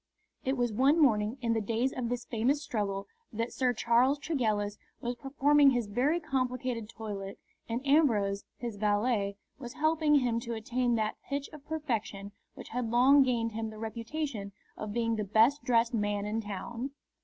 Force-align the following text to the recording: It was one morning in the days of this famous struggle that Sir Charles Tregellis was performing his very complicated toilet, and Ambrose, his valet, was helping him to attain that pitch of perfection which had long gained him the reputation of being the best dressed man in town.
It 0.43 0.57
was 0.57 0.73
one 0.73 0.99
morning 0.99 1.37
in 1.41 1.53
the 1.53 1.61
days 1.61 1.93
of 1.93 2.09
this 2.09 2.25
famous 2.25 2.63
struggle 2.63 3.05
that 3.31 3.53
Sir 3.53 3.71
Charles 3.71 4.17
Tregellis 4.17 4.79
was 4.99 5.13
performing 5.13 5.69
his 5.69 5.85
very 5.85 6.19
complicated 6.19 6.89
toilet, 6.89 7.37
and 7.69 7.85
Ambrose, 7.85 8.43
his 8.57 8.77
valet, 8.77 9.35
was 9.59 9.73
helping 9.73 10.15
him 10.15 10.39
to 10.39 10.55
attain 10.55 10.95
that 10.95 11.17
pitch 11.29 11.49
of 11.53 11.67
perfection 11.67 12.31
which 12.55 12.69
had 12.69 12.89
long 12.89 13.21
gained 13.21 13.51
him 13.51 13.69
the 13.69 13.77
reputation 13.77 14.53
of 14.75 14.91
being 14.91 15.17
the 15.17 15.23
best 15.23 15.63
dressed 15.63 15.93
man 15.93 16.25
in 16.25 16.41
town. 16.41 16.89